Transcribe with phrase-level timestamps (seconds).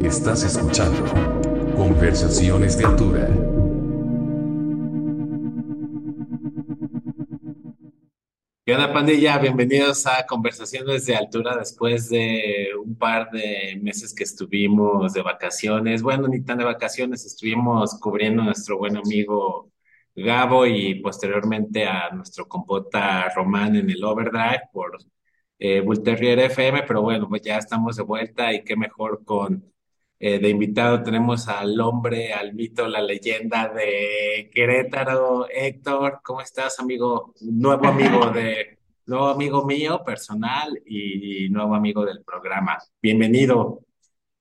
[0.00, 1.04] Estás escuchando
[1.74, 3.28] Conversaciones de Altura.
[8.64, 9.38] ¿Qué onda, pandilla?
[9.38, 16.02] Bienvenidos a Conversaciones de Altura después de un par de meses que estuvimos de vacaciones.
[16.02, 19.72] Bueno, ni tan de vacaciones, estuvimos cubriendo a nuestro buen amigo
[20.14, 24.96] Gabo y posteriormente a nuestro compota Román en el Overdrive por
[25.58, 29.64] eh, Bull Terrier FM, pero bueno, pues ya estamos de vuelta y qué mejor con
[30.18, 36.20] eh, de invitado tenemos al hombre, al mito, la leyenda de Querétaro, Héctor.
[36.22, 37.34] ¿Cómo estás, amigo?
[37.40, 42.78] Nuevo amigo de, nuevo amigo mío personal y nuevo amigo del programa.
[43.02, 43.80] Bienvenido.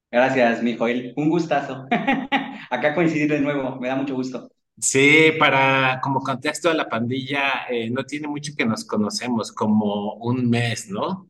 [0.10, 1.14] Gracias, mi Joel.
[1.18, 1.86] Un gustazo.
[2.70, 4.50] Acá coincidir de nuevo, me da mucho gusto.
[4.80, 10.16] Sí, para como contexto de la pandilla, eh, no tiene mucho que nos conocemos, como
[10.16, 11.30] un mes, ¿no?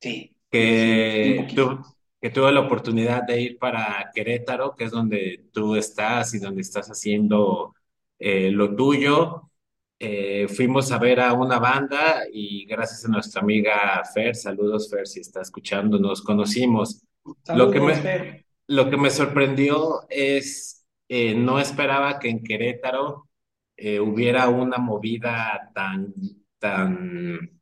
[0.00, 1.80] Sí, Que tú,
[2.20, 6.62] que tuve la oportunidad de ir para Querétaro, que es donde tú estás y donde
[6.62, 7.74] estás haciendo
[8.18, 9.50] eh, lo tuyo.
[9.98, 15.06] Eh, fuimos a ver a una banda y gracias a nuestra amiga Fer, saludos Fer,
[15.06, 17.02] si está escuchando, nos conocimos.
[17.50, 18.46] Lo que Saludos, me, Fer.
[18.68, 20.79] lo que me sorprendió es,
[21.10, 23.28] eh, no esperaba que en Querétaro
[23.76, 26.14] eh, hubiera una movida tan,
[26.60, 27.60] tan,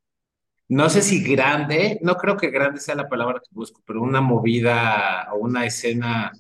[0.69, 4.21] no sé si grande, no creo que grande sea la palabra que busco, pero una
[4.23, 6.33] movida o una escena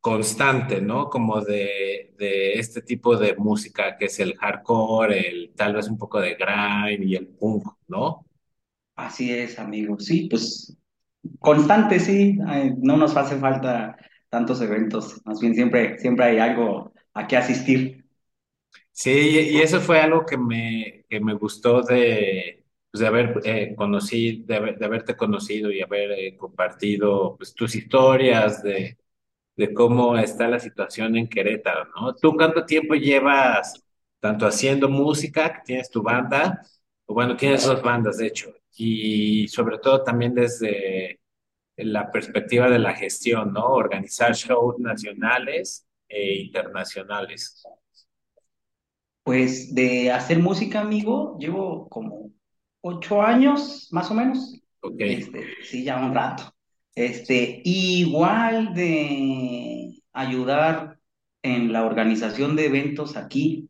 [0.00, 1.08] constante, ¿no?
[1.08, 5.98] Como de, de este tipo de música que es el hardcore, el tal vez un
[5.98, 8.26] poco de grind y el punk, ¿no?
[8.96, 9.98] Así es, amigo.
[9.98, 10.76] Sí, pues
[11.40, 12.38] constante, sí.
[12.78, 13.96] No nos hace falta
[14.32, 15.22] tantos eventos.
[15.26, 18.06] Más bien siempre, siempre hay algo a qué asistir.
[18.90, 19.10] Sí,
[19.50, 24.44] y eso fue algo que me, que me gustó de, pues, de haber eh, conocido,
[24.46, 28.98] de, haber- de haberte conocido y haber eh, compartido pues, tus historias de,
[29.56, 32.14] de cómo está la situación en Querétaro, ¿no?
[32.16, 33.84] ¿Tú cuánto tiempo llevas
[34.20, 36.62] tanto haciendo música, que tienes tu banda,
[37.06, 41.20] o bueno, tienes dos bandas, de hecho, y sobre todo también desde
[41.84, 43.66] la perspectiva de la gestión, ¿no?
[43.66, 47.62] Organizar shows nacionales e internacionales.
[49.22, 52.30] Pues de hacer música, amigo, llevo como
[52.80, 54.60] ocho años, más o menos.
[54.80, 54.96] Ok.
[54.98, 56.52] Este, sí, ya un rato.
[56.94, 60.98] Este, igual de ayudar
[61.42, 63.68] en la organización de eventos aquí.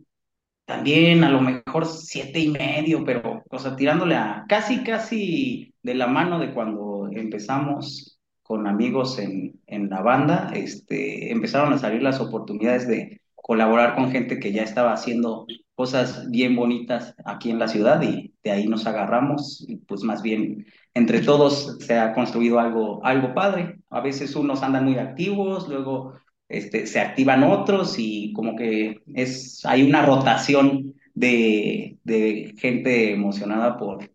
[0.65, 5.95] También a lo mejor siete y medio, pero, o sea, tirándole a casi, casi de
[5.95, 12.03] la mano de cuando empezamos con amigos en, en la banda, este, empezaron a salir
[12.03, 17.59] las oportunidades de colaborar con gente que ya estaba haciendo cosas bien bonitas aquí en
[17.59, 22.61] la ciudad y de ahí nos agarramos pues más bien entre todos se ha construido
[22.61, 23.79] algo, algo padre.
[23.91, 26.15] A veces unos andan muy activos, luego
[26.49, 33.77] este, se activan otros y como que es, hay una rotación de, de gente emocionada
[33.79, 34.11] por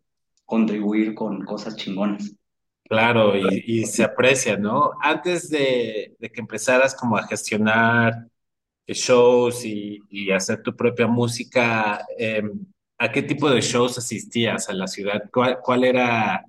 [0.46, 2.37] contribuir con cosas chingonas.
[2.90, 4.92] Claro, y, y se aprecia, ¿no?
[5.02, 8.28] Antes de, de que empezaras como a gestionar
[8.88, 12.44] shows y, y hacer tu propia música, eh,
[12.98, 15.24] ¿a qué tipo de shows asistías a la ciudad?
[15.34, 16.46] ¿Cuál, cuál era,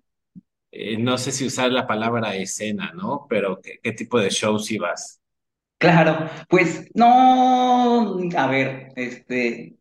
[0.73, 3.27] eh, no sé si usar la palabra escena, ¿no?
[3.29, 5.21] Pero ¿qué, qué tipo de shows ibas?
[5.79, 9.77] Claro, pues no, a ver, este,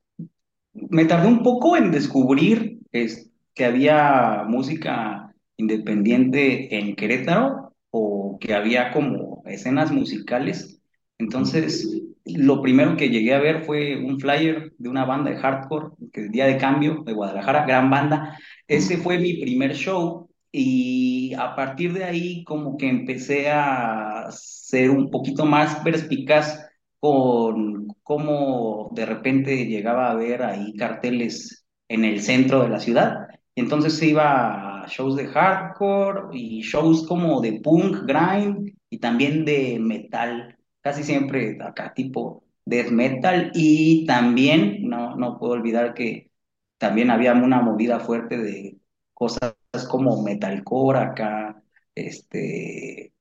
[0.73, 5.26] me tardé un poco en descubrir es, que había música
[5.57, 10.81] independiente en Querétaro o que había como escenas musicales.
[11.18, 15.90] Entonces, lo primero que llegué a ver fue un flyer de una banda de hardcore,
[16.13, 18.38] que es Día de Cambio de Guadalajara, gran banda.
[18.67, 24.90] Ese fue mi primer show y a partir de ahí como que empecé a ser
[24.90, 26.66] un poquito más perspicaz
[27.00, 33.28] con cómo de repente llegaba a ver ahí carteles en el centro de la ciudad.
[33.56, 39.45] Entonces se iba a shows de hardcore y shows como de punk, grind y también
[39.45, 43.51] de metal, casi siempre acá tipo death metal.
[43.53, 46.31] Y también, no, no puedo olvidar que
[46.78, 48.78] también había una movida fuerte de
[49.13, 49.55] cosas
[49.89, 51.63] como metalcore acá,
[51.95, 53.13] este,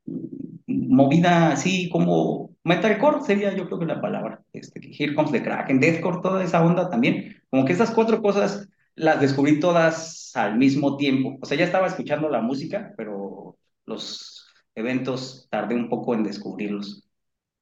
[0.66, 5.80] movida así como metalcore sería yo creo que la palabra, este, Here Comes the Kraken,
[5.80, 10.96] deathcore, toda esa onda también, como que esas cuatro cosas las descubrí todas al mismo
[10.98, 16.24] tiempo, o sea, ya estaba escuchando la música, pero los eventos tardé un poco en
[16.24, 17.04] descubrirlos.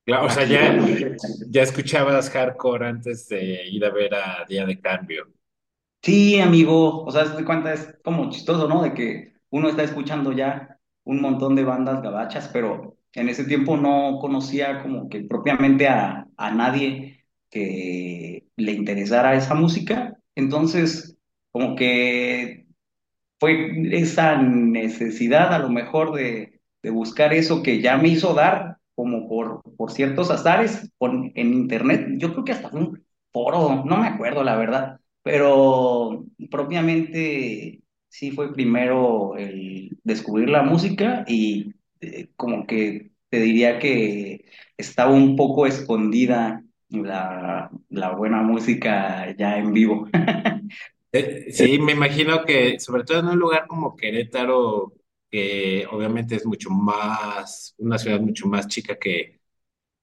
[0.07, 0.79] Claro, o sea, ya,
[1.51, 5.33] ya escuchabas hardcore antes de ir a ver a Día de Cambio.
[6.03, 8.83] sí, amigo, o sea, de cuenta es como chistoso, ¿no?
[8.83, 13.77] De que uno está escuchando ya un montón de bandas gabachas, pero en ese tiempo
[13.77, 20.19] no conocía como que propiamente a, a nadie que le interesara esa música.
[20.35, 21.17] Entonces,
[21.55, 22.67] como que
[23.41, 28.79] fue esa necesidad a lo mejor de, de buscar eso que ya me hizo dar
[28.95, 32.07] como por, por ciertos azares por- en internet.
[32.19, 38.31] Yo creo que hasta fue un foro, no me acuerdo la verdad, pero propiamente sí
[38.31, 44.45] fue primero el descubrir la música y eh, como que te diría que
[44.77, 50.09] estaba un poco escondida la, la buena música ya en vivo.
[51.17, 54.95] Eh, sí, me imagino que sobre todo en un lugar como Querétaro,
[55.31, 59.41] que obviamente es mucho más, una ciudad mucho más chica que,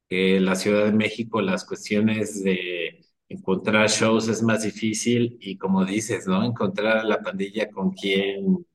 [0.09, 2.99] la Ciudad de México, las cuestiones de
[3.29, 6.43] encontrar shows es más difícil y como dices, ¿no?
[6.43, 8.65] Encontrar a la pandilla con quien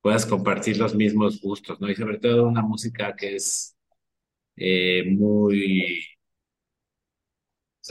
[0.00, 1.90] puedas compartir los mismos gustos, ¿no?
[1.90, 3.76] Y sobre todo una música que es
[4.56, 6.04] eh, muy,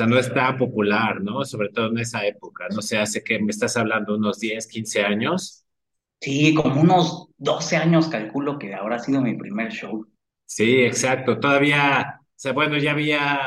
[0.01, 1.43] sea, no es tan popular, ¿no?
[1.45, 5.03] Sobre todo en esa época, no sé, hace que me estás hablando unos 10, 15
[5.03, 5.63] años.
[6.19, 10.07] Sí, como unos 12 años calculo que ahora ha sido mi primer show.
[10.45, 11.39] Sí, exacto.
[11.39, 13.39] Todavía, o sea, bueno, ya había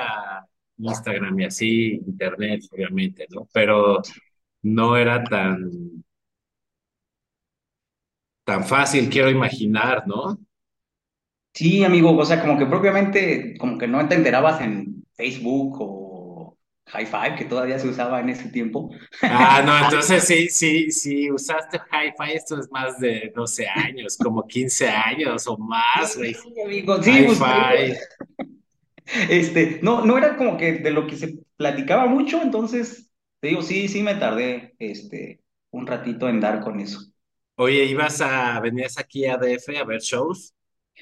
[0.79, 3.49] Instagram y así, internet, obviamente, ¿no?
[3.53, 4.03] Pero
[4.63, 5.71] no era tan,
[8.45, 10.39] tan fácil, quiero imaginar, ¿no?
[11.53, 16.04] Sí, amigo, o sea, como que propiamente, como que no te enterabas en Facebook o
[16.87, 18.91] High Five, que todavía se usaba en ese tiempo.
[19.23, 24.47] Ah, no, entonces sí, sí, sí, usaste Hi-Fi, esto es más de 12 años, como
[24.47, 26.35] 15 años o más, güey.
[26.35, 27.97] Sí, amigo, sí, pues, Hi-Fi.
[29.31, 33.11] este, no, no era como que de lo que se platicaba mucho, entonces,
[33.41, 35.41] te digo, sí, sí me tardé, este,
[35.71, 37.01] un ratito en dar con eso.
[37.57, 40.55] Oye, ¿ibas a, venías aquí a DF a ver shows?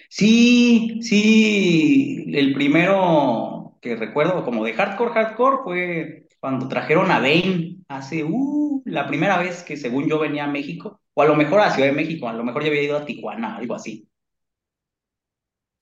[0.08, 7.78] Sí, sí, el primero que recuerdo como de hardcore, hardcore fue cuando trajeron a Bane
[7.88, 11.60] hace, uh, la primera vez que según yo venía a México, o a lo mejor
[11.60, 14.08] a Ciudad de México, a lo mejor ya había ido a Tijuana, algo así.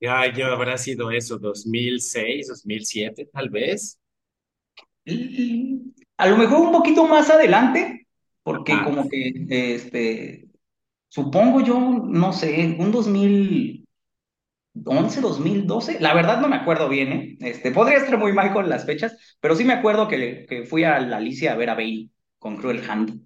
[0.00, 3.98] Ya, yo habrá sido eso, 2006, 2007, tal vez.
[5.04, 8.06] Y A lo mejor un poquito más adelante,
[8.42, 9.32] porque Ah, como que,
[9.74, 10.48] este,
[11.08, 13.08] supongo yo, no sé, un dos
[14.74, 17.36] dos mil once dos mil doce la verdad no me acuerdo bien, ¿eh?
[17.40, 20.84] Este, podría estar muy mal con las fechas, pero sí me acuerdo que, que fui
[20.84, 23.20] a la Alicia a ver a Bane con Cruel Hand.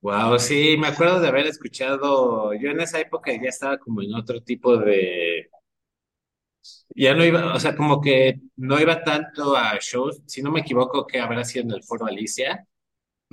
[0.00, 4.14] wow, sí, me acuerdo de haber escuchado, yo en esa época ya estaba como en
[4.14, 5.48] otro tipo de,
[6.94, 10.60] ya no iba, o sea, como que no iba tanto a shows, si no me
[10.60, 12.66] equivoco, que habrá sido en el Foro Alicia.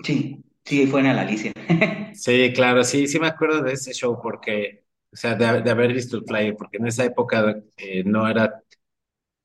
[0.04, 1.52] Sí, sí, fue en la Alicia.
[2.12, 4.85] Sí, claro, sí, sí me acuerdo de ese show porque,
[5.16, 8.64] o sea, de, de haber visto el flyer, porque en esa época eh, no era,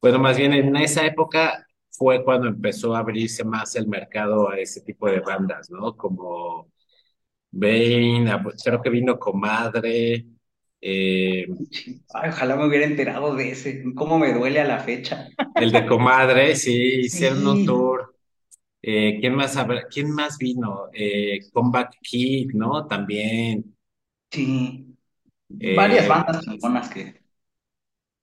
[0.03, 4.59] bueno, más bien en esa época fue cuando empezó a abrirse más el mercado a
[4.59, 5.97] ese tipo de bandas, ¿no?
[5.97, 6.71] Como
[7.53, 10.27] Bane, pues, creo que vino Comadre,
[10.81, 11.47] eh,
[12.13, 15.29] Ay, ojalá me hubiera enterado de ese, cómo me duele a la fecha.
[15.57, 16.73] el de Comadre, sí,
[17.05, 18.17] hicieron un Sí, tour.
[18.83, 20.89] Eh, ¿quién más habrá- quién más vino?
[20.95, 22.87] Eh, Comeback Kid, ¿no?
[22.89, 23.77] También.
[24.31, 24.90] sí,
[25.51, 27.21] varias Eh, bandas chingonas que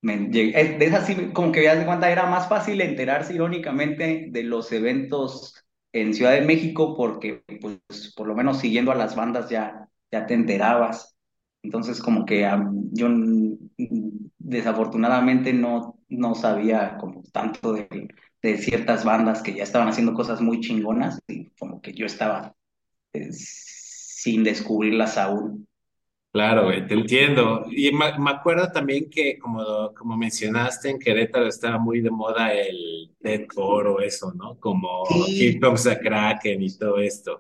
[0.02, 3.34] me lleg- eh, De esas sí, como que ya de cuenta, era más fácil enterarse
[3.34, 5.56] irónicamente de los eventos
[5.94, 10.26] en Ciudad de México porque, pues, por lo menos siguiendo a las bandas ya, ya
[10.26, 11.16] te enterabas.
[11.64, 13.08] Entonces, como que am, yo
[14.38, 18.08] desafortunadamente no, no sabía como tanto de,
[18.42, 22.56] de ciertas bandas que ya estaban haciendo cosas muy chingonas y como que yo estaba
[23.14, 25.67] eh, sin descubrirlas aún.
[26.38, 27.66] Claro, güey, te entiendo.
[27.72, 32.54] Y me, me acuerdo también que, como, como mencionaste, en Querétaro estaba muy de moda
[32.54, 34.60] el deathcore o eso, ¿no?
[34.60, 37.40] Como Sí, Comes the Kraken y todo esto.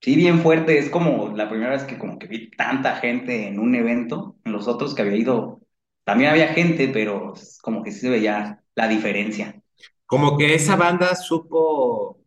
[0.00, 0.78] Sí, bien fuerte.
[0.78, 4.36] Es como la primera vez que como que vi tanta gente en un evento.
[4.44, 5.60] En los otros que había ido,
[6.04, 9.60] también había gente, pero como que sí se veía la diferencia.
[10.06, 12.18] Como que esa banda supo,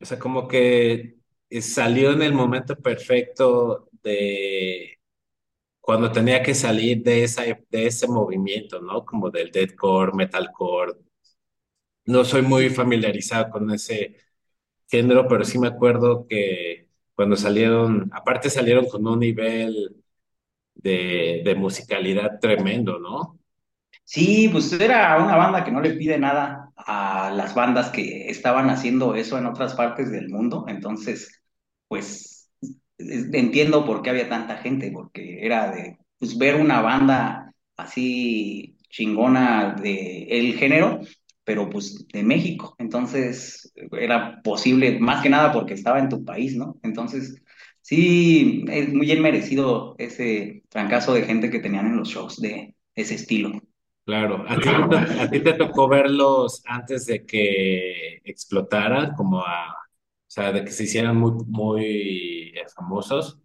[0.00, 1.16] o sea, como que
[1.60, 4.98] salió en el momento perfecto de
[5.80, 9.04] cuando tenía que salir de esa, de ese movimiento, ¿no?
[9.06, 10.94] Como del deathcore, metalcore.
[12.06, 14.16] No soy muy familiarizado con ese
[14.90, 19.96] género, pero sí me acuerdo que cuando salieron, aparte salieron con un nivel
[20.74, 23.40] de, de musicalidad tremendo, ¿no?
[24.04, 28.70] Sí, pues era una banda que no le pide nada a las bandas que estaban
[28.70, 30.64] haciendo eso en otras partes del mundo.
[30.68, 31.42] Entonces,
[31.88, 32.37] pues es-
[32.98, 39.74] entiendo por qué había tanta gente, porque era de pues, ver una banda así chingona
[39.80, 41.00] de el género,
[41.44, 42.74] pero pues de México.
[42.78, 46.78] Entonces era posible, más que nada porque estaba en tu país, ¿no?
[46.82, 47.42] Entonces
[47.80, 52.74] sí, es muy bien merecido ese trancazo de gente que tenían en los shows de
[52.94, 53.52] ese estilo.
[54.04, 59.74] Claro, ¿a ti, a ti te tocó verlos antes de que explotaran, como a,
[60.38, 63.38] sea, de que se hicieran muy, muy eh, famosos?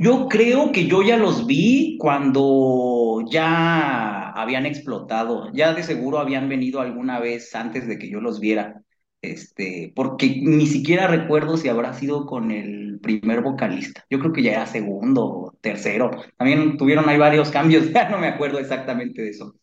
[0.00, 6.50] Yo creo que yo ya los vi cuando ya habían explotado, ya de seguro habían
[6.50, 8.82] venido alguna vez antes de que yo los viera,
[9.22, 14.42] este, porque ni siquiera recuerdo si habrá sido con el primer vocalista, yo creo que
[14.42, 19.22] ya era segundo o tercero, también tuvieron ahí varios cambios, ya no me acuerdo exactamente
[19.22, 19.54] de eso.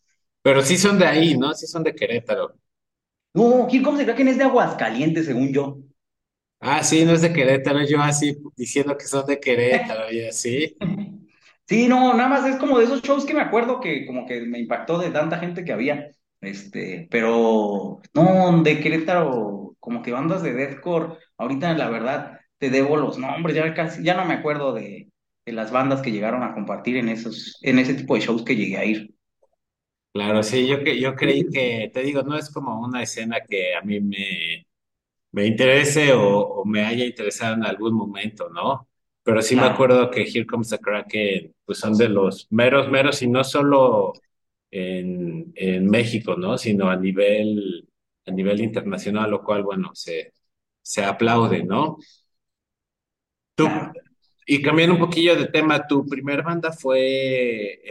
[0.42, 1.54] Pero sí son de ahí, ¿no?
[1.54, 2.54] Sí son de Querétaro.
[3.34, 5.78] No, Kirk se cree que es de Aguascalientes, según yo.
[6.60, 10.76] Ah, sí, no es de Querétaro, yo así diciendo que son de Querétaro y así.
[11.66, 14.40] Sí, no, nada más es como de esos shows que me acuerdo que como que
[14.40, 16.10] me impactó de tanta gente que había.
[16.40, 22.96] Este, pero no, de Querétaro, como que bandas de deathcore, ahorita la verdad te debo
[22.96, 25.12] los nombres, ya casi, ya no me acuerdo de,
[25.46, 28.56] de las bandas que llegaron a compartir en esos, en ese tipo de shows que
[28.56, 29.14] llegué a ir.
[30.12, 33.76] Claro, sí, yo, que- yo creí que, te digo, no es como una escena que
[33.76, 34.66] a mí me,
[35.32, 38.88] me interese o, o me haya interesado en algún momento, ¿no?
[39.22, 42.90] Pero sí me Claro, acuerdo que Here Comes the Kraken, pues son de los meros,
[42.90, 44.22] meros, y no solo
[44.70, 46.58] en, en México, ¿no?
[46.58, 47.88] Sino a nivel,
[48.26, 50.34] a nivel internacional, lo cual, bueno, se,
[50.82, 51.98] se aplaude, ¿no?
[53.54, 53.92] Tú, claro.
[54.46, 57.00] y cambiando un poquillo de tema, ¿tu primer banda fue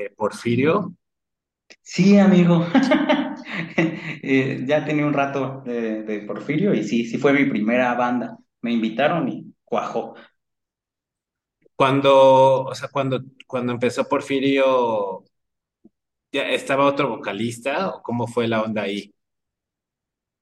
[0.05, 0.95] eh, Porfirio?
[1.81, 2.65] Sí, amigo.
[4.21, 8.37] Eh, ya tenía un rato de, de Porfirio y sí, sí fue mi primera banda.
[8.61, 10.13] Me invitaron y cuajó.
[11.75, 15.23] Cuando, o sea, cuando, cuando empezó Porfirio,
[16.31, 19.13] ¿ya estaba otro vocalista o cómo fue la onda ahí?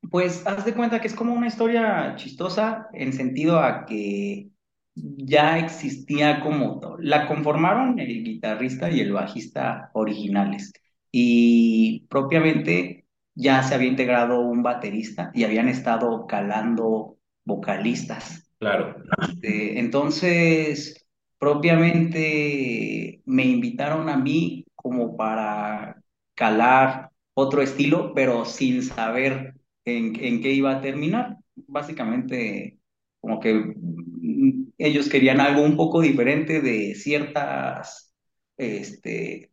[0.09, 4.49] Pues haz de cuenta que es como una historia chistosa en sentido a que
[4.95, 10.71] ya existía como la conformaron el guitarrista y el bajista originales
[11.11, 18.51] y propiamente ya se había integrado un baterista y habían estado calando vocalistas.
[18.59, 18.95] Claro.
[19.41, 26.01] Eh, entonces, propiamente me invitaron a mí como para
[26.33, 29.53] calar otro estilo, pero sin saber
[29.85, 31.37] en, en qué iba a terminar.
[31.55, 32.79] Básicamente,
[33.19, 38.13] como que mm, ellos querían algo un poco diferente de ciertas,
[38.57, 39.51] este,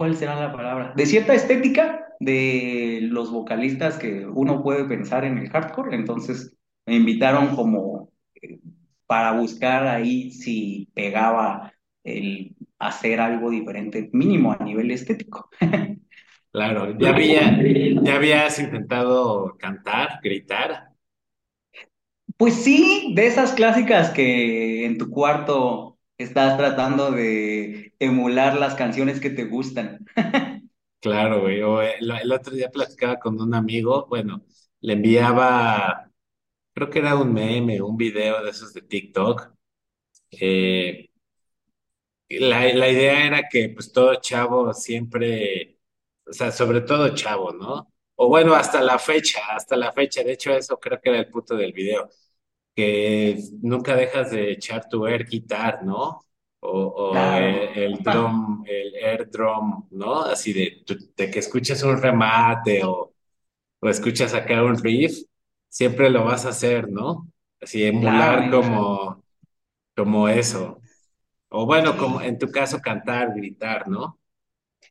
[0.00, 0.94] ¿cuál será la palabra?
[0.96, 5.94] De cierta estética de los vocalistas que uno puede pensar en el hardcore.
[5.94, 8.60] Entonces, me invitaron como eh,
[9.06, 15.50] para buscar ahí si pegaba el hacer algo diferente, mínimo a nivel estético.
[16.52, 17.62] Claro, ya había,
[18.02, 20.88] ya habías intentado cantar, gritar.
[22.36, 25.89] Pues sí, de esas clásicas que en tu cuarto
[26.24, 30.06] estás tratando de emular las canciones que te gustan.
[31.00, 31.60] Claro, güey.
[31.60, 34.44] Eh, el otro día platicaba con un amigo, bueno,
[34.80, 36.10] le enviaba,
[36.74, 39.52] creo que era un meme, un video de esos de TikTok.
[40.32, 41.10] Eh,
[42.28, 45.78] la, la idea era que pues todo chavo siempre,
[46.26, 47.92] o sea, sobre todo chavo, ¿no?
[48.16, 50.22] O bueno, hasta la fecha, hasta la fecha.
[50.22, 52.08] De hecho, eso creo que era el punto del video.
[52.80, 56.20] Que nunca dejas de echar tu air guitar, ¿no?
[56.60, 57.74] O, o el, Claro.
[57.74, 60.22] el drum, el air drum, ¿no?
[60.22, 60.84] Así de,
[61.16, 63.14] que escuches un remate o,
[63.80, 65.14] o escuchas acá un riff,
[65.68, 67.28] siempre lo vas a hacer, ¿no?
[67.60, 69.24] Así emular como,
[69.96, 70.80] como eso.
[71.50, 74.20] O bueno, como en tu caso cantar, gritar, ¿no?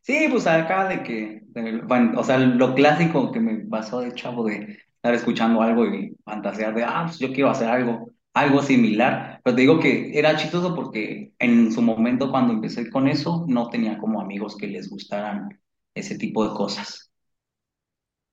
[0.01, 4.13] Sí, pues acá de que, de- bueno, o sea, lo clásico que me pasó de
[4.13, 8.61] chavo de estar escuchando algo y fantasear de, ah, pues yo quiero hacer algo, algo
[8.61, 9.39] similar.
[9.43, 13.69] Pero te digo que era chistoso porque en su momento cuando empecé con eso, no
[13.69, 15.57] tenía como amigos que les gustaran
[15.95, 17.11] ese tipo de cosas.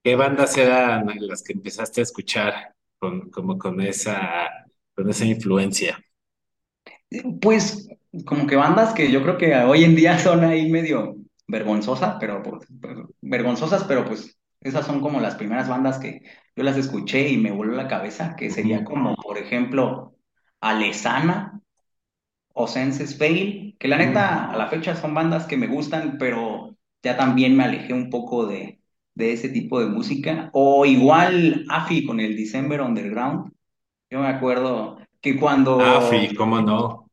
[0.03, 4.49] ¿Qué bandas eran las que empezaste a escuchar con, como con esa,
[4.95, 5.99] con esa influencia?
[7.41, 7.89] Pues
[8.25, 12.43] como que bandas que yo creo que hoy en día son ahí medio vergonzosas, pero
[12.43, 12.67] pues,
[13.21, 14.36] vergonzosas, pero pues
[14.69, 16.23] esas son como las primeras bandas que
[16.57, 20.17] yo las escuché y me voló la cabeza, que sería como, por ejemplo,
[20.61, 21.61] Alesana
[22.55, 26.77] o Senses Fail, que la neta a la fecha son bandas que me gustan, pero
[27.03, 28.81] ya también me alejé un poco de,
[29.15, 30.51] de ese tipo de música.
[30.53, 33.53] O igual Afi con el December Underground.
[34.11, 37.09] Yo me acuerdo que cuando Afi, ¿cómo no?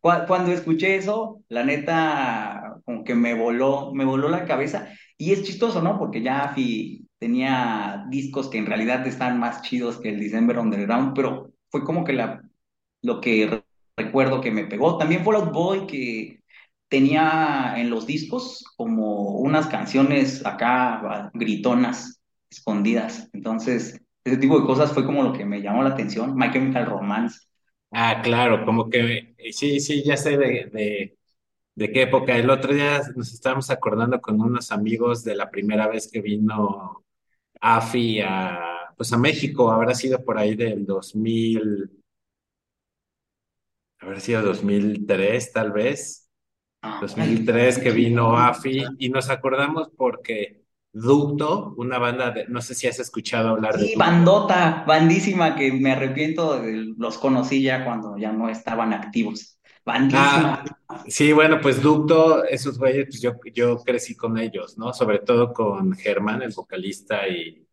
[0.00, 4.88] Cuando escuché eso, la neta, como que me voló, me voló la cabeza.
[5.22, 6.00] Y es chistoso, ¿no?
[6.00, 11.12] Porque ya Afi tenía discos que en realidad están más chidos que el December Underground,
[11.14, 12.42] pero fue como que la,
[13.02, 13.62] lo que
[13.96, 14.98] recuerdo que me pegó.
[14.98, 16.40] También Fall Out Boy, que
[16.88, 23.30] tenía en los discos como unas canciones acá gritonas, escondidas.
[23.32, 26.34] Entonces, ese tipo de cosas fue como lo que me llamó la atención.
[26.34, 27.38] My Chemical Romance.
[27.92, 31.16] Ah, claro, como que sí, sí, ya sé de,
[31.74, 32.36] de qué época.
[32.36, 37.04] El otro día nos estábamos acordando con unos amigos de la primera vez que vino
[37.60, 41.90] AFI a, pues a México, habrá sido por ahí del 2000,
[44.00, 46.28] habrá sido 2003 tal vez,
[46.82, 48.36] Ah, ay, 2003 qué que vino.
[48.38, 53.78] AFI y nos acordamos porque Ducto, una banda de, no sé si has escuchado hablar
[53.78, 53.98] de Sí, Ducto.
[53.98, 59.58] bandota, bandísima, que me arrepiento de los conocí ya cuando ya no estaban activos.
[60.14, 60.64] Ah,
[61.08, 64.92] sí, bueno, pues Ducto, esos güeyes, pues yo, yo crecí con ellos, ¿no?
[64.92, 67.66] Sobre todo con Germán, el vocalista, y,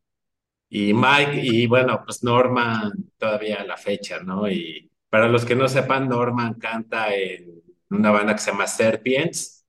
[0.69, 4.49] y Mike, y bueno, pues Norman todavía a la fecha, ¿no?
[4.49, 9.65] Y para los que no sepan, Norman canta en una banda que se llama Serpients,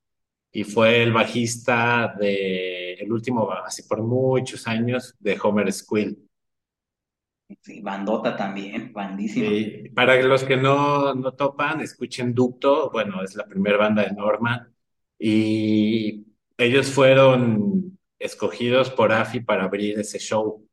[0.51, 6.17] y fue el bajista de el último, así por muchos años, de Homer Squill.
[7.59, 9.49] Sí, bandota también, bandísima.
[9.49, 14.11] Sí, para los que no, no topan, escuchen Ducto, bueno, es la primera banda de
[14.13, 14.73] Norman,
[15.17, 16.25] y
[16.57, 20.67] ellos fueron escogidos por AFI para abrir ese show.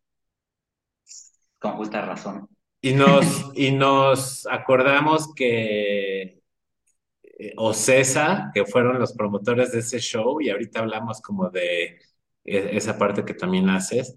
[1.59, 2.49] Con justa razón.
[2.81, 6.43] Y nos, y nos acordamos que
[7.23, 11.99] eh, Ocesa, que fueron los promotores de ese show, y ahorita hablamos como de
[12.45, 14.17] e- esa parte que también haces,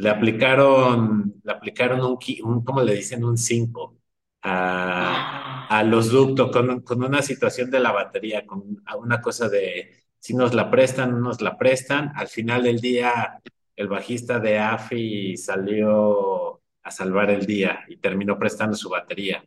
[0.00, 3.24] le aplicaron, le aplicaron un, un ¿cómo le dicen?
[3.24, 3.98] Un 5
[4.42, 10.04] a, a los ductos con, con una situación de la batería, con una cosa de
[10.18, 12.12] si nos la prestan, no nos la prestan.
[12.14, 13.40] Al final del día,
[13.76, 19.44] el bajista de AFI salió a salvar el día y terminó prestando su batería.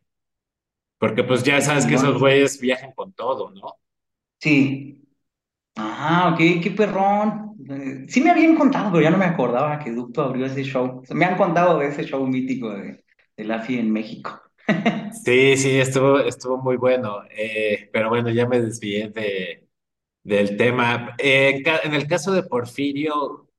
[0.97, 3.77] Porque pues ya sabes que esos güeyes viajan con todo, ¿no?
[4.39, 5.02] Sí.
[5.75, 7.55] Ah, ok, qué perrón.
[7.69, 11.01] Eh, sí me habían contado, pero ya no me acordaba que Ducto abrió ese show.
[11.11, 13.03] Me han contado de ese show mítico de,
[13.35, 14.39] de Laffy en México.
[15.09, 17.21] Sí, sí, estuvo, estuvo muy bueno.
[17.29, 19.67] Eh, pero bueno, ya me desvié de,
[20.23, 21.15] del tema.
[21.19, 23.49] Eh, en el caso de Porfirio,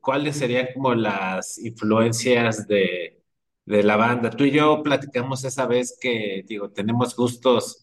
[0.00, 3.22] ¿cuáles serían como las influencias de,
[3.66, 4.30] de la banda?
[4.30, 7.81] Tú y yo platicamos esa vez que, digo, tenemos gustos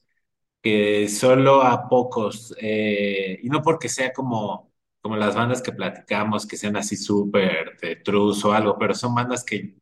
[0.62, 6.46] que solo a pocos, eh, y no porque sea como, como las bandas que platicamos,
[6.48, 9.76] que sean así súper de truz o algo, pero son bandas que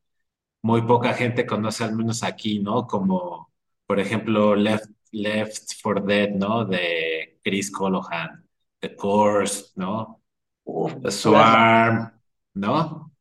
[0.61, 2.87] muy poca gente conoce, al menos aquí, ¿no?
[2.87, 3.51] Como,
[3.85, 6.65] por ejemplo, Left, Left for Dead, ¿no?
[6.65, 8.45] De Chris Colohan,
[8.79, 10.21] The Course, ¿no?
[10.65, 12.11] Uf, Swarm,
[12.53, 13.11] ¿no?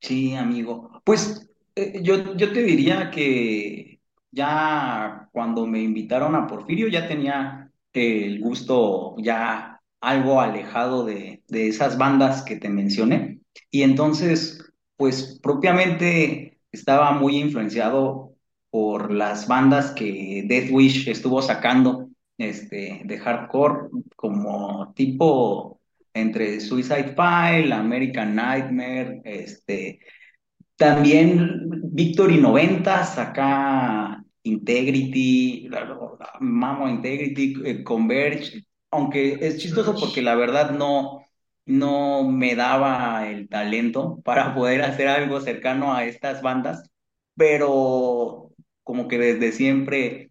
[0.00, 1.00] Sí, amigo.
[1.04, 3.89] Pues eh, yo, yo te diría que
[4.30, 11.42] ya cuando me invitaron a Porfirio ya tenía eh, el gusto ya algo alejado de,
[11.48, 13.40] de esas bandas que te mencioné.
[13.70, 14.64] Y entonces,
[14.96, 18.34] pues propiamente estaba muy influenciado
[18.70, 25.80] por las bandas que Death Wish estuvo sacando este, de hardcore, como tipo
[26.14, 30.00] entre Suicide File, American Nightmare, este,
[30.76, 35.68] también Victory 90, acá Integrity,
[36.40, 41.24] Mamo Integrity, eh, Converge, aunque es chistoso porque la verdad no,
[41.66, 46.90] no me daba el talento para poder hacer algo cercano a estas bandas,
[47.36, 50.30] pero como que desde siempre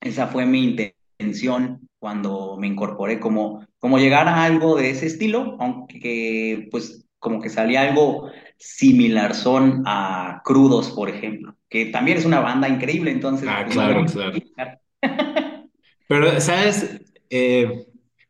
[0.00, 5.56] esa fue mi intención cuando me incorporé, como, como llegar a algo de ese estilo,
[5.60, 12.26] aunque pues como que salía algo similar son a Crudos, por ejemplo, que también es
[12.26, 14.04] una banda increíble, entonces Ah, pues claro,
[14.54, 14.78] claro.
[16.06, 17.00] Pero, ¿sabes?
[17.30, 17.86] Eh,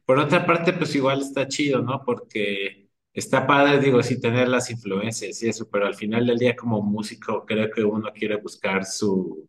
[0.07, 2.02] por otra parte, pues igual está chido, ¿no?
[2.07, 6.55] Porque está padre, digo, sí, tener las influencias y eso, pero al final del día
[6.55, 9.48] como músico creo que uno quiere buscar su,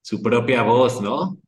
[0.00, 1.38] su propia voz, ¿no?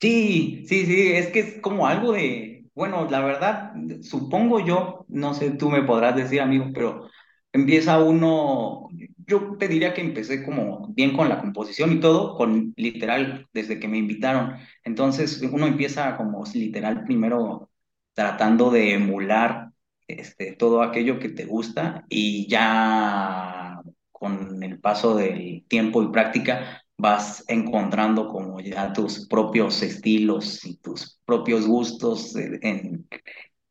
[0.00, 5.32] Sí, sí, sí, es que es como algo de, bueno, la verdad, supongo yo, no
[5.34, 7.08] sé, tú me podrás decir, amigo, pero
[7.52, 8.88] empieza uno,
[9.26, 13.80] yo te diría que empecé como bien con la composición y todo, con literal, desde
[13.80, 14.56] que me invitaron.
[14.84, 17.70] Entonces, uno empieza como literal primero
[18.14, 19.70] tratando de emular
[20.08, 23.80] este, todo aquello que te gusta y ya
[24.12, 30.76] con el paso del tiempo y práctica vas encontrando como ya tus propios estilos y
[30.78, 33.06] tus propios gustos en,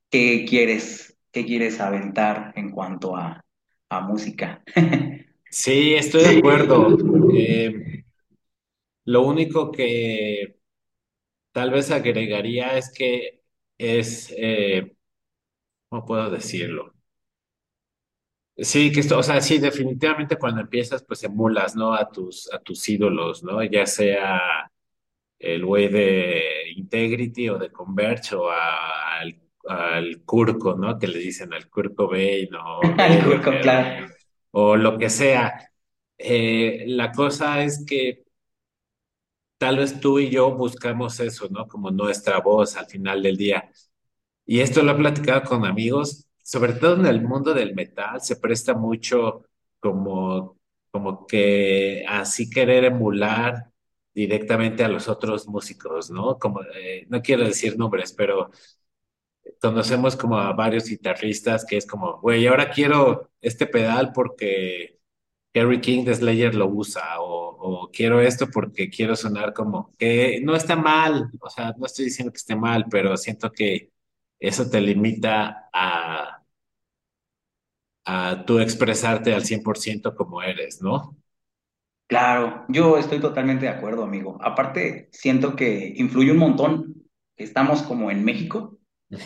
[0.10, 3.44] qué quieres, qué quieres aventar en cuanto a,
[3.90, 4.64] a música.
[5.60, 6.98] Sí, estoy de acuerdo.
[7.34, 8.04] Eh,
[9.06, 10.58] lo único que
[11.52, 13.44] tal vez agregaría es que
[13.78, 14.96] es, eh,
[15.90, 16.94] ¿cómo puedo decirlo?
[18.58, 21.94] Sí, que esto, o sea, sí, definitivamente cuando empiezas, pues emulas, ¿no?
[21.94, 23.62] A tus, a tus ídolos, ¿no?
[23.64, 24.72] Ya sea
[25.40, 30.98] el güey de Integrity o de Converge o a- al, al Kurko, ¿no?
[31.00, 34.15] Que le dicen al Kurt Cobain o Algo, Radiohead claro.
[34.58, 35.70] O lo que sea.
[36.18, 38.24] Eh, la cosa es que
[39.58, 41.68] tal vez tú y yo buscamos eso, ¿no?
[41.68, 43.70] Como nuestra voz al final del día.
[44.46, 48.38] Y esto lo he platicado con amigos, sobre todo en el mundo del metal, se
[48.38, 49.46] presta mucho
[49.80, 50.58] como,
[50.92, 53.72] como que así querer emular
[54.14, 56.40] directamente a los otros músicos, ¿no?
[56.40, 58.52] Como, eh, no quiero decir nombres, pero
[59.66, 65.00] conocemos como a varios guitarristas que es como, güey, ahora quiero este pedal porque
[65.54, 70.42] Kerry King de Slayer lo usa, o, o quiero esto porque quiero sonar como que
[70.44, 73.92] no está mal, o sea, no estoy diciendo que esté mal, pero siento que
[74.40, 76.44] eso te limita a,
[78.06, 81.16] a tú expresarte al 100% como eres, ¿no?
[82.08, 84.38] Claro, yo estoy totalmente de acuerdo, amigo.
[84.42, 86.96] Aparte, siento que influye un montón
[87.36, 88.78] estamos como en México.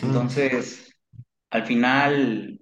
[0.02, 0.94] Entonces
[1.50, 2.60] al final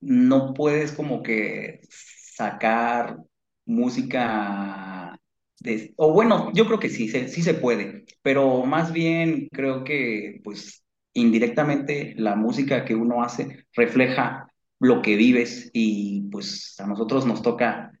[0.00, 3.18] no puedes como que sacar
[3.66, 5.18] música
[5.60, 9.84] de, o bueno, yo creo que sí, se- sí se puede, pero más bien creo
[9.84, 14.48] que pues indirectamente la música que uno hace refleja
[14.80, 17.92] lo que vives y pues a nosotros nos toca,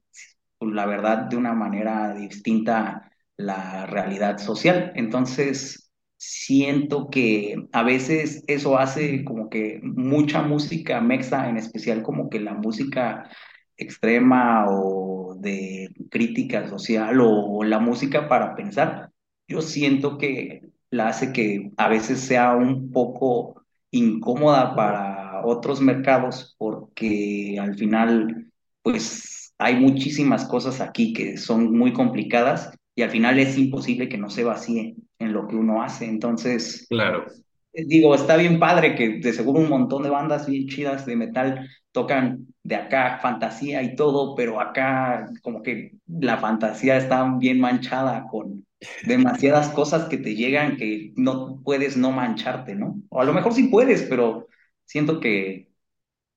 [0.58, 4.92] pues, la verdad, de una manera distinta la realidad social.
[4.94, 5.79] Entonces,
[6.20, 12.40] siento que a veces eso hace como que mucha música mexa, en especial como que
[12.40, 13.30] la música
[13.78, 19.10] extrema o de crítica social o, la música para pensar,
[19.48, 26.54] yo siento que la hace que a veces sea un poco incómoda para otros mercados
[26.58, 28.52] porque al final,
[28.82, 34.18] pues hay muchísimas cosas aquí que son muy complicadas y al final es imposible que
[34.18, 36.06] no se vacíe en lo que uno hace.
[36.06, 37.24] Entonces, Claro.
[37.72, 41.16] eh, Digo, está bien padre que de seguro un montón de bandas bien chidas de
[41.16, 47.60] metal tocan de acá fantasía y todo, pero acá como que la fantasía está bien
[47.60, 48.66] manchada con
[49.02, 53.02] demasiadas cosas que te llegan que no puedes no mancharte, ¿no?
[53.10, 54.46] O a lo mejor sí puedes, pero
[54.84, 55.70] siento que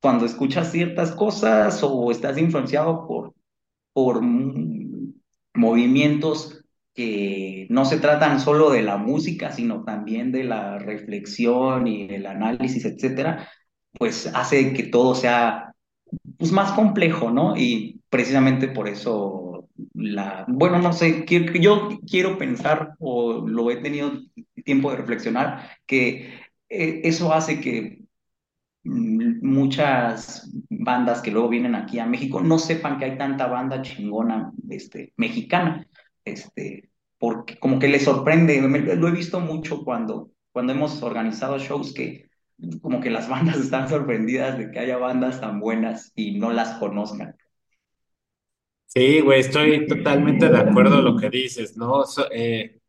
[0.02, 3.34] cuando escuchas ciertas cosas o estás influenciado por
[3.94, 4.22] por
[5.54, 6.64] movimientos
[6.94, 12.26] que no se tratan solo de la música, sino también de la reflexión y el
[12.26, 13.50] análisis, etcétera,
[13.94, 15.74] pues hace que todo sea
[16.38, 17.58] pues, más complejo, ¿no?
[17.58, 21.26] Y precisamente por eso la, bueno, no sé,
[21.60, 24.12] yo quiero pensar o lo he tenido
[24.64, 26.34] tiempo de reflexionar, que
[26.70, 28.03] eh, eso hace que
[28.84, 34.52] muchas bandas que luego vienen aquí a México no sepan que hay tanta banda chingona
[34.70, 35.88] este, mexicana,
[36.26, 41.58] este, porque como que les sorprende, me- lo he visto mucho cuando, cuando hemos organizado
[41.60, 42.30] shows que
[42.82, 46.78] como que las bandas están sorprendidas de que haya bandas tan buenas y no las
[46.80, 47.36] conozcan.
[48.86, 52.06] Sí, güey, estoy totalmente de acuerdo en lo que dices, ¿no?
[52.06, 52.80] So- eh,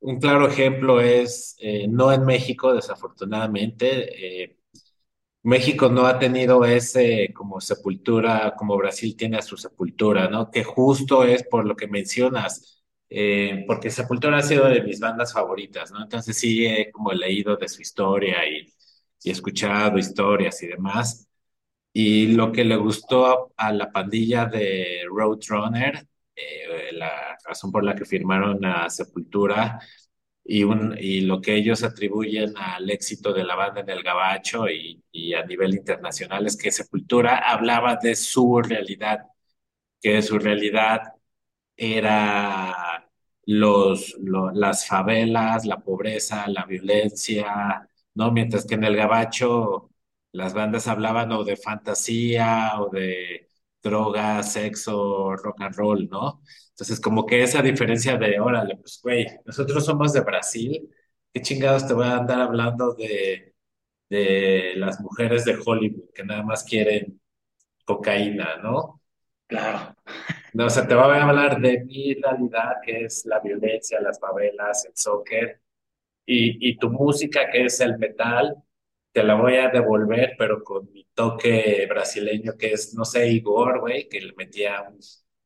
[0.00, 4.58] un claro ejemplo es, eh, no en México, desafortunadamente, eh,
[5.46, 10.50] México no ha tenido ese como sepultura, como Brasil tiene a su sepultura, ¿no?
[10.50, 15.32] Que justo es por lo que mencionas, eh, porque Sepultura ha sido de mis bandas
[15.32, 16.02] favoritas, ¿no?
[16.02, 18.66] Entonces sí he como leído de su historia y,
[19.22, 21.28] y escuchado historias y demás.
[21.92, 27.84] Y lo que le gustó a, a la pandilla de Roadrunner, eh, la razón por
[27.84, 29.78] la que firmaron a Sepultura
[30.48, 34.68] y, un, y lo que ellos atribuyen al éxito de la banda en el Gabacho
[34.68, 39.20] y, y a nivel internacional es que Sepultura hablaba de su realidad,
[40.00, 41.02] que su realidad
[41.76, 43.08] era
[43.46, 48.32] los, lo- las favelas, la pobreza, la violencia, ¿no?
[48.32, 49.90] Mientras que en el Gabacho
[50.32, 53.50] las bandas hablaban o de fantasía o de
[53.82, 56.42] drogas, sexo, rock and roll, ¿no?
[56.76, 60.90] Entonces, como que esa diferencia de, órale, pues, güey, nosotros somos de Brasil,
[61.32, 63.54] ¿qué chingados te voy a andar hablando de,
[64.10, 67.20] de las mujeres de Hollywood que nada más quieren
[67.84, 69.02] cocaína, ¿no?
[69.46, 69.94] Claro.
[70.54, 74.18] No, o sea, te voy a hablar de mi realidad, que es la violencia, las
[74.20, 75.60] favelas, el soccer,
[76.26, 78.56] y, y tu música, que es el metal,
[79.12, 83.80] te la voy a devolver, pero con mi toque brasileño, que es, no sé, Igor,
[83.80, 84.98] güey, que le metía un,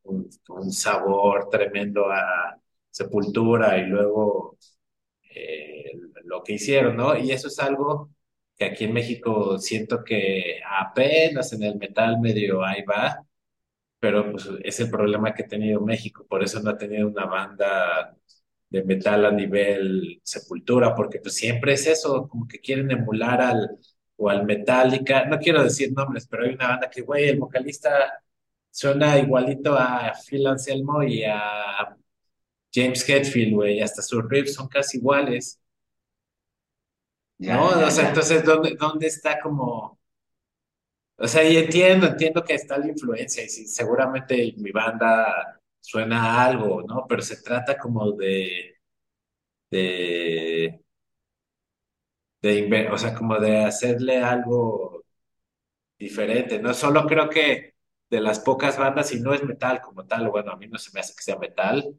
[0.05, 2.57] un, sabor tremendo a
[2.91, 4.59] Sepultura y luego
[5.35, 5.93] eh,
[6.25, 7.17] lo que hicieron, ¿no?
[7.17, 8.11] Y eso es algo
[8.57, 13.25] que aquí en México siento que apenas en el metal medio ahí va,
[13.99, 17.27] pero pues es el problema que ha tenido México, por eso no ha tenido una
[17.27, 18.17] banda
[18.71, 23.79] de metal a nivel Sepultura, porque pues siempre es eso, como que quieren emular al
[24.17, 27.91] o al Metallica, no quiero decir nombres, pero hay una banda que, güey, el vocalista
[28.71, 31.97] suena igualito a Phil Anselmo y a
[32.75, 35.61] James Hetfield, güey, hasta sus riffs son casi iguales,
[37.47, 37.69] ¿no?
[37.69, 38.09] Ya, O sea, ya.
[38.09, 39.99] entonces, ¿dónde, dónde está como...
[41.19, 46.47] O sea, y entiendo, entiendo que está la influencia y seguramente mi banda suena a
[46.47, 47.07] algo, ¿no?
[47.09, 48.77] Pero se trata como de,
[49.71, 50.81] de,
[52.43, 55.05] de, o sea, como de hacerle algo
[55.99, 56.75] diferente, ¿no?
[56.75, 57.70] Solo creo que
[58.11, 60.91] de las pocas bandas, y no es metal como tal, bueno, a mí no se
[60.93, 61.97] me hace que sea metal,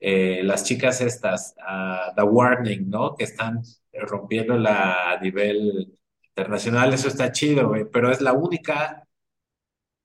[0.00, 3.14] eh, las chicas estas, ah, The Warning, ¿no?
[3.16, 9.06] Que están rompiéndola a nivel internacional, eso está chido, güey, pero es la única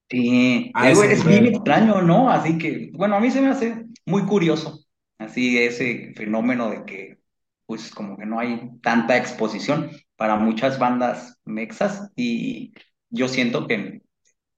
[0.09, 2.29] Sí, algo ese es bien extraño, ¿no?
[2.29, 4.85] Así que, bueno, a mí se me hace muy curioso,
[5.17, 7.19] así ese fenómeno de que,
[7.65, 12.73] pues, como que no hay tanta exposición para muchas bandas mexas y
[13.09, 14.03] yo siento que,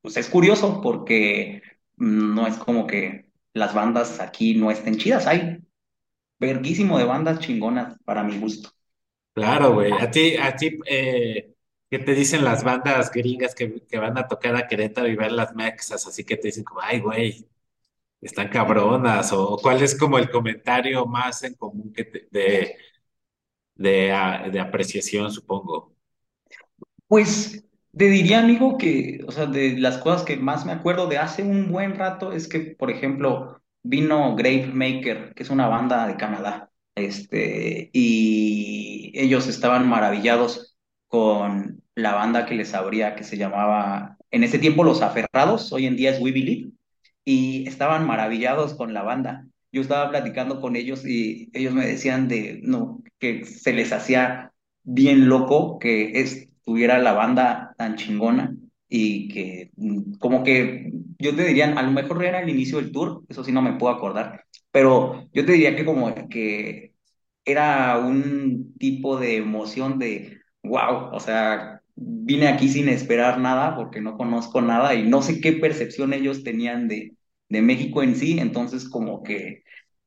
[0.07, 1.61] pues, es curioso porque
[1.97, 5.59] no es como que las bandas aquí no estén chidas, hay
[6.39, 8.71] verguísimo de bandas chingonas para mi gusto.
[9.33, 9.97] Claro, güey.
[9.99, 11.53] A ti, a ti, eh,
[11.89, 15.31] ¿qué te dicen las bandas gringas que, que van a tocar a Querétaro y ver
[15.31, 16.07] las mexas?
[16.07, 17.47] Así que te dicen como, ay, güey,
[18.21, 22.77] están cabronas, o cuál es como el comentario más en común que te- de,
[23.75, 25.95] de, de apreciación, supongo.
[27.07, 27.63] Pues
[27.97, 31.43] te diría, amigo, que, o sea, de las cosas que más me acuerdo de hace
[31.43, 36.69] un buen rato es que, por ejemplo, vino Gravemaker, que es una banda de Canadá,
[36.95, 44.43] este, y ellos estaban maravillados con la banda que les abría, que se llamaba, en
[44.43, 46.71] ese tiempo Los Aferrados, hoy en día es We
[47.25, 49.47] y estaban maravillados con la banda.
[49.71, 54.53] Yo estaba platicando con ellos y ellos me decían de, no, que se les hacía
[54.83, 56.21] bien loco que
[56.67, 58.53] estuviera la banda tan chingona
[58.89, 59.71] y que
[60.19, 63.53] como que yo te diría, a lo mejor era el inicio del tour, eso sí
[63.53, 66.91] no me puedo acordar, pero yo te diría que como que
[67.45, 74.01] era un tipo de emoción de, wow, o sea, vine aquí sin esperar nada porque
[74.01, 77.13] no conozco nada y no sé qué percepción ellos tenían de,
[77.47, 79.63] de México en sí, entonces como que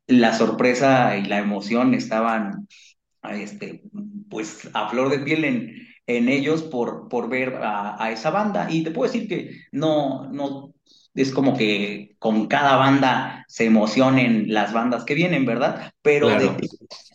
[0.07, 2.69] la sorpresa y la emoción estaban
[3.23, 3.83] este,
[4.29, 8.69] pues a flor de piel en, en ellos por, por ver a, a esa banda.
[8.71, 10.75] Y te puedo decir que no, no
[11.15, 15.93] es como que con cada banda se emocionen las bandas que vienen, ¿verdad?
[16.03, 16.57] Pero de Claro.
[16.57, 16.69] que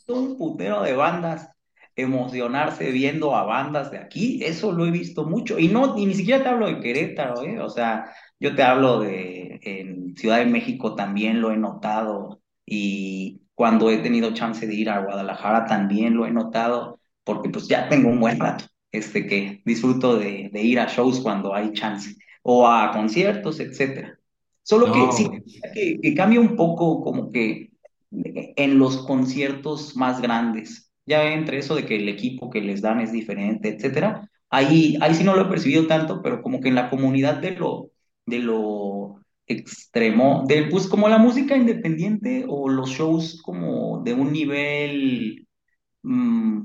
[0.07, 1.49] un putero de bandas
[1.95, 5.57] emocionarse viendo a bandas de aquí, eso lo he visto mucho.
[5.59, 7.59] Y no, y ni siquiera te hablo de Querétaro, ¿eh?
[7.61, 13.43] O sea, yo te hablo de en Ciudad de México también lo he notado y
[13.53, 17.87] cuando he tenido chance de ir a Guadalajara también lo he notado, porque pues ya
[17.87, 18.65] tengo un buen rato,
[18.97, 24.19] este que disfruto de, de ir a shows cuando hay chance, o a conciertos, etcétera.
[24.63, 25.29] Solo que sí,
[26.01, 27.69] que cambia un poco como que
[28.11, 32.99] en los conciertos más grandes, ya entre eso de que el equipo que les dan
[32.99, 36.75] es diferente, etcétera, ahí, ahí sí no lo he percibido tanto, pero como que en
[36.75, 37.91] la comunidad de lo,
[38.25, 44.31] de lo extremo, de, pues como la música independiente o los shows como de un
[44.31, 45.47] nivel,
[46.03, 46.61] mm,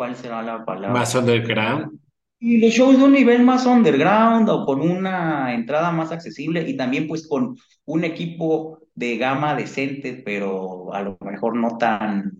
[0.00, 0.98] ¿cuál será la palabra?
[0.98, 2.00] más underground.
[2.38, 6.74] Y los shows de un nivel más underground o con una entrada más accesible y
[6.74, 12.32] también pues con un equipo de gama decente, pero a lo mejor no tan,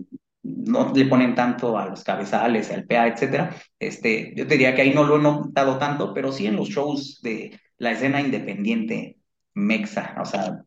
[0.42, 3.54] no le ponen tanto a los cabezales, al PA, etcétera.
[3.78, 6.70] Este, yo te diría que ahí no lo he notado tanto, pero sí en los
[6.70, 9.18] shows de la escena independiente
[9.52, 10.62] mexa, o sea,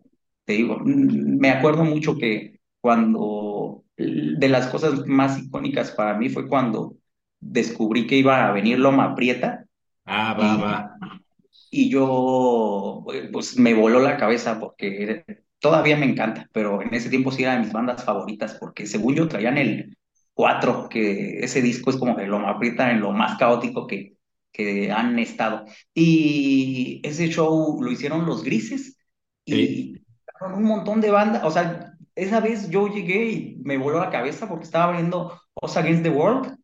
[0.46, 6.48] te digo, me acuerdo mucho que cuando de las cosas más icónicas para mí fue
[6.48, 6.96] cuando
[7.40, 9.66] descubrí que iba a venir Loma Prieta
[10.06, 10.74] Ah, va, va.
[11.02, 11.24] y,
[11.72, 15.26] y yo eh, pues me voló la cabeza porque
[15.60, 19.16] todavía me encanta, pero en ese tiempo sí era de mis bandas favoritas porque según
[19.16, 19.98] yo traían el
[20.34, 24.16] 4 que ese disco es como que Loma Prieta en lo más caótico que,
[24.52, 25.66] que han estado.
[25.94, 28.98] Y ese show lo hicieron Los Grises
[29.46, 29.96] y
[30.42, 34.48] un montón de bandas, o sea, esa vez yo llegué y me voló la cabeza
[34.48, 36.58] porque estaba viendo Us Against the World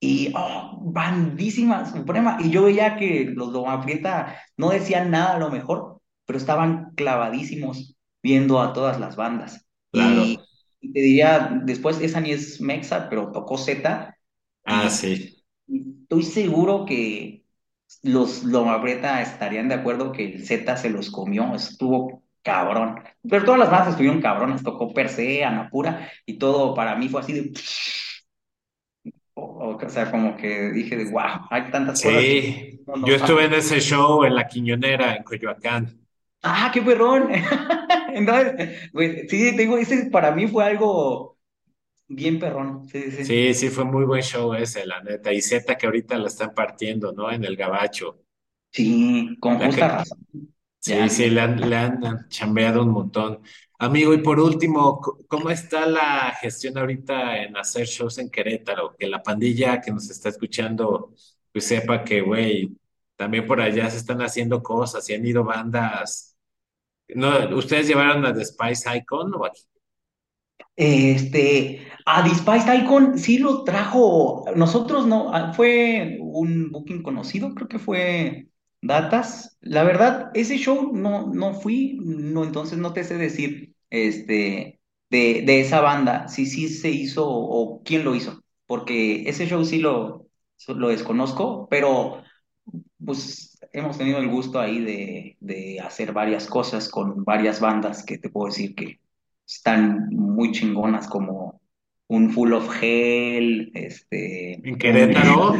[0.00, 5.38] y, oh, bandísima suprema, y yo veía que los Loma Prieta no decían nada a
[5.38, 9.66] lo mejor, pero estaban clavadísimos viendo a todas las bandas.
[9.92, 10.26] claro.
[10.26, 10.46] Y,
[10.80, 14.16] y te diría, después esa ni es Mexa, pero tocó Z,
[14.66, 15.42] Ah, sí.
[15.68, 17.44] estoy seguro que
[18.02, 23.02] los Loma Prieta estarían de acuerdo que el Z se los comió, estuvo cabrón.
[23.28, 27.22] Pero todas las bandas estuvieron cabronas, tocó Per se, Anapura, y todo para mí fue
[27.22, 27.52] así de...
[29.34, 33.14] O, o sea, como que dije de, wow, hay tantas cosas que Sí, no, yo
[33.16, 33.46] no estuve saben.
[33.46, 36.06] en ese show en La Quiñonera, en Coyoacán.
[36.42, 37.28] Ah, qué perrón.
[38.14, 41.38] Entonces, pues, sí, te digo, ese para mí fue algo
[42.08, 42.88] bien perrón.
[42.88, 43.26] Sí, sí, sí.
[43.26, 45.32] Sí, sí, fue muy buen show ese, la neta.
[45.32, 47.30] Y Z que ahorita la están partiendo, ¿no?
[47.32, 48.20] En el Gabacho.
[48.72, 50.18] Sí, con La justa que, razón.
[50.84, 53.40] Sí, sí, le han, le han chambeado un montón.
[53.78, 58.94] Amigo, y por último, ¿cómo está la gestión ahorita en hacer shows en Querétaro?
[58.96, 61.12] Que la pandilla que nos está escuchando,
[61.52, 62.76] pues sepa que, güey,
[63.16, 66.36] también por allá se están haciendo cosas y han ido bandas.
[67.08, 69.62] No, ¿ustedes llevaron a The Spice Icon o aquí?
[70.76, 77.68] Este, a Despiced Icon sí lo trajo, nosotros no, ah, fue un booking conocido, creo
[77.68, 78.48] que fue
[78.86, 79.56] Datas.
[79.60, 85.42] La verdad, ese show no, no fui, no, entonces no te sé decir, este, de,
[85.46, 89.78] de esa banda, si sí se hizo o quién lo hizo, porque ese show sí
[89.78, 90.26] lo,
[90.68, 92.22] lo desconozco, pero
[93.04, 98.18] pues hemos tenido el gusto ahí de, de hacer varias cosas con varias bandas que
[98.18, 99.00] te puedo decir que
[99.46, 101.60] están muy chingonas como
[102.08, 105.52] un Full of Hell, este, En un, Querétaro.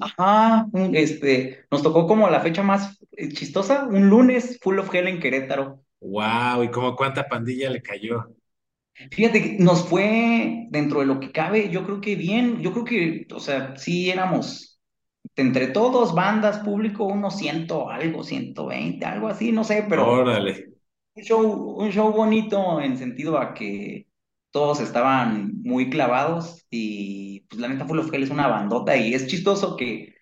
[0.00, 4.92] ajá, un, este, nos tocó como la fecha más eh, chistosa, un lunes Full of
[4.94, 5.84] Hell en Querétaro.
[6.00, 8.26] Wow, ¿y como cuánta pandilla le cayó?
[9.10, 12.84] Fíjate que nos fue dentro de lo que cabe, yo creo que bien, yo creo
[12.84, 14.80] que, o sea, sí éramos
[15.36, 20.74] entre todos, bandas, público, unos ciento algo, 120 algo así, no sé, pero Órale.
[21.14, 21.42] un show,
[21.78, 24.06] un show bonito en sentido a que
[24.54, 29.12] todos estaban muy clavados y pues la neta Full of Hell es una bandota y
[29.12, 30.14] es chistoso que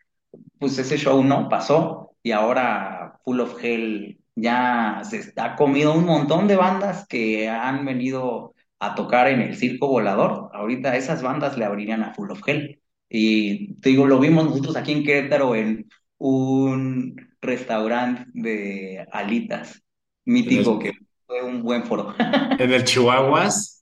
[0.58, 6.06] pues ese show no pasó y ahora Full of Hell ya se está comido un
[6.06, 10.48] montón de bandas que han venido a tocar en el Circo Volador.
[10.54, 12.80] Ahorita esas bandas le abrirían a Full of Hell.
[13.10, 19.82] Y te digo, lo vimos nosotros aquí en Querétaro en un restaurante de alitas
[20.24, 22.14] mítico que el, fue un buen foro.
[22.18, 23.81] en el Chihuahuas.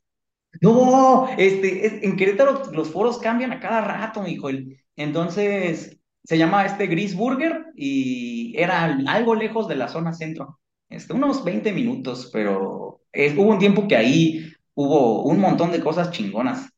[0.61, 4.49] No, este, es- en Querétaro los foros cambian a cada rato, hijo.
[4.97, 10.59] Entonces, se llama este Gris Burger y era al- algo lejos de la zona centro.
[10.89, 13.01] Este, unos 20 minutos, pero
[13.37, 16.69] hubo un tiempo que ahí hubo un montón de cosas chingonas,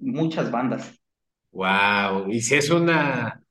[0.00, 0.92] muchas bandas.
[1.52, 2.28] Wow.
[2.30, 3.42] Y si es una,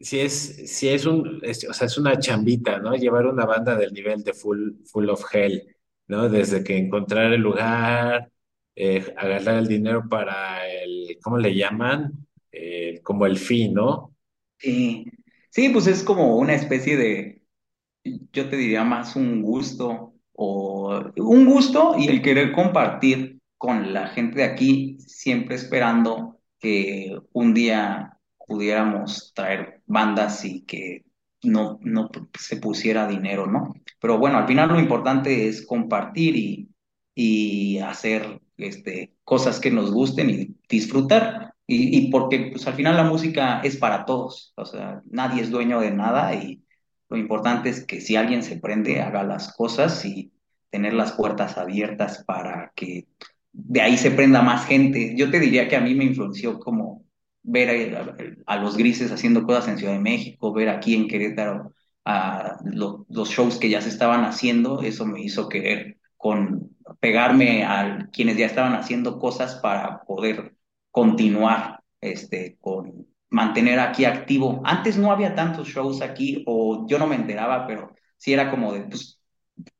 [0.00, 2.94] si es, si es un, o sea, es una chambita, ¿no?
[2.96, 5.76] Llevar una banda del nivel de Full, Full of Hell,
[6.08, 6.28] ¿no?
[6.28, 8.30] Desde que encontrar el lugar,
[8.76, 12.12] eh, agarrar el dinero para el, ¿cómo le llaman?
[12.52, 14.14] Eh, como el fee, ¿no?
[14.58, 15.06] Sí,
[15.50, 17.42] sí, pues es como una especie de
[18.32, 24.08] yo te diría más un gusto o un gusto y el querer compartir con la
[24.08, 31.04] gente de aquí, siempre esperando que un día pudiéramos traer bandas y que
[31.42, 33.74] no, no se pusiera dinero, ¿no?
[34.00, 36.68] Pero bueno, al final lo importante es compartir y,
[37.14, 41.54] y hacer este, cosas que nos gusten y disfrutar.
[41.66, 45.50] Y, y porque pues al final la música es para todos, o sea, nadie es
[45.50, 46.62] dueño de nada y
[47.08, 50.32] lo importante es que si alguien se prende, haga las cosas y
[50.70, 53.06] tener las puertas abiertas para que
[53.52, 55.14] de ahí se prenda más gente.
[55.16, 57.04] Yo te diría que a mí me influenció como
[57.42, 58.16] ver a,
[58.46, 61.72] a los grises haciendo cosas en Ciudad de México, ver aquí en Querétaro
[62.04, 67.64] a lo- los shows que ya se estaban haciendo, eso me hizo querer con pegarme
[67.64, 70.54] a quienes ya estaban haciendo cosas para poder
[70.90, 74.62] continuar este, con mantener aquí activo.
[74.64, 78.72] Antes no había tantos shows aquí, o yo no me enteraba, pero sí era como
[78.72, 79.20] de, pues,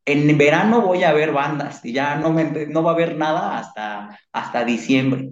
[0.05, 3.59] en verano voy a ver bandas y ya no, me, no va a haber nada
[3.59, 5.31] hasta, hasta diciembre.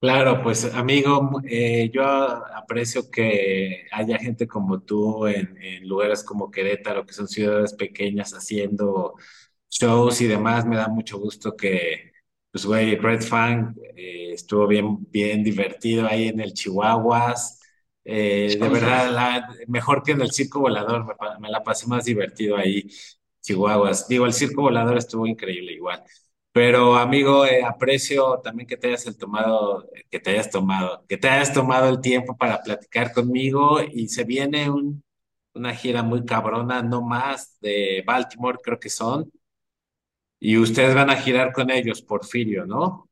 [0.00, 6.50] Claro, pues amigo, eh, yo aprecio que haya gente como tú en, en lugares como
[6.50, 9.14] Querétaro, que son ciudades pequeñas, haciendo
[9.72, 10.66] shows y demás.
[10.66, 12.12] Me da mucho gusto que,
[12.50, 17.60] pues, güey, Red Fang eh, estuvo bien, bien divertido ahí en el Chihuahuas.
[18.04, 21.06] Eh, de verdad, la- mejor que en el Circo Volador,
[21.40, 22.88] me, la pasé más divertido ahí.
[23.40, 24.08] Chihuahuas.
[24.08, 26.02] Digo, el circo volador estuvo increíble igual.
[26.52, 31.16] Pero amigo, eh, aprecio también que te hayas el tomado, que te hayas tomado, que
[31.16, 35.02] te hayas tomado el tiempo para platicar conmigo y se viene un,
[35.54, 39.30] una gira muy cabrona, no más, de Baltimore creo que son,
[40.42, 43.08] y ustedes van a girar con ellos, Porfirio, ¿no?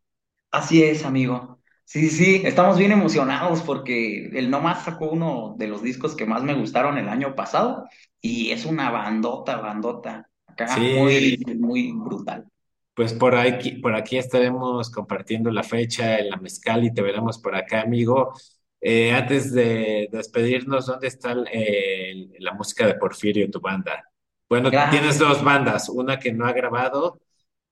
[0.51, 1.61] Así es, amigo.
[1.85, 6.43] Sí, sí, estamos bien emocionados porque el Nomás sacó uno de los discos que más
[6.43, 7.87] me gustaron el año pasado
[8.21, 10.29] y es una bandota, bandota.
[10.47, 12.49] Acá muy, Sí, muy brutal.
[12.95, 17.39] pues por aquí, por aquí estaremos compartiendo la fecha en la Mezcal y te veremos
[17.39, 18.33] por acá, amigo.
[18.81, 24.10] Eh, antes de despedirnos, ¿dónde está la música de Porfirio, tu banda?
[24.51, 25.19] Bueno, tienes Gracias.
[25.19, 27.21] dos bandas, una que no ha grabado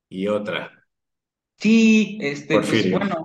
[0.08, 0.78] y otra,
[1.58, 3.24] Sí, este, pues bueno,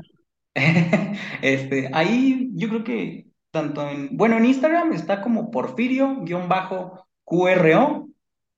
[1.42, 8.10] este, ahí yo creo que tanto en, bueno, en Instagram está como Porfirio-QRO.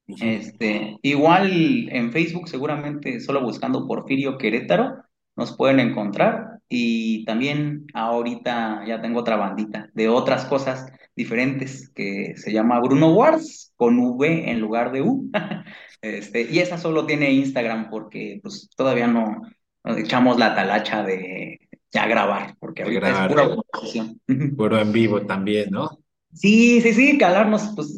[0.07, 5.03] Este, igual en Facebook, seguramente solo buscando Porfirio Querétaro,
[5.35, 6.59] nos pueden encontrar.
[6.69, 13.13] Y también ahorita ya tengo otra bandita de otras cosas diferentes que se llama Bruno
[13.13, 15.29] Wars con V en lugar de U.
[16.01, 19.41] Este, y esa solo tiene Instagram porque pues todavía no
[19.83, 21.59] nos echamos la talacha de
[21.91, 24.21] ya grabar, porque De ahorita es grabar, pura composición.
[24.55, 25.99] puro en vivo también, ¿no?
[26.33, 27.97] Sí, sí, sí, calarnos, pues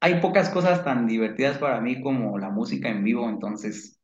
[0.00, 3.98] hay pocas cosas tan divertidas para mí como la música en vivo, entonces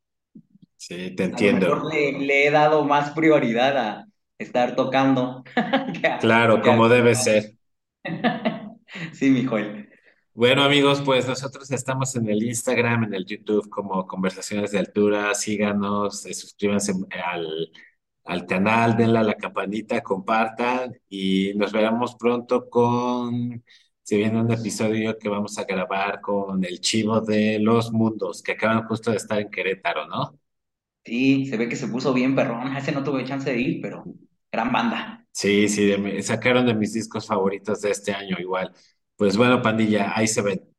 [0.76, 1.92] Sí, te a lo mejor entiendo.
[1.92, 4.04] le, le he dado más prioridad a
[4.38, 5.42] estar tocando
[6.00, 7.56] que a, Claro, que a como debe ser.
[9.12, 9.88] Sí, mi Joel.
[10.34, 15.34] Bueno, amigos, pues nosotros estamos en el Instagram, en el YouTube como Conversaciones de Altura.
[15.34, 16.92] Síganos, eh, suscríbanse
[17.24, 17.70] al,
[18.24, 23.64] al canal, denle a la campanita, compartan y nos veremos pronto con,
[24.02, 28.52] se viene un episodio que vamos a grabar con el Chivo de los Mundos, que
[28.52, 30.38] acaban justo de estar en Querétaro, ¿no?
[31.04, 34.04] Sí, se ve que se puso bien perrón, ese no tuve chance de ir, pero
[34.54, 35.26] gran banda.
[35.32, 38.72] Sí, sí, de sacaron de mis discos favoritos de este año igual.
[39.16, 40.73] Pues bueno, pandilla, ahí se ven.